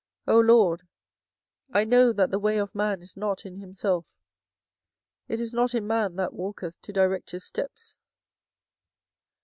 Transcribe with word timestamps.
24:010:023 0.27 0.33
O 0.33 0.39
LORD, 0.39 0.81
I 1.73 1.83
know 1.83 2.11
that 2.11 2.31
the 2.31 2.39
way 2.39 2.57
of 2.57 2.73
man 2.73 3.03
is 3.03 3.15
not 3.15 3.45
in 3.45 3.57
himself: 3.57 4.15
it 5.27 5.39
is 5.39 5.53
not 5.53 5.75
in 5.75 5.85
man 5.85 6.15
that 6.15 6.33
walketh 6.33 6.81
to 6.81 6.91
direct 6.91 7.29
his 7.29 7.43
steps. 7.45 7.97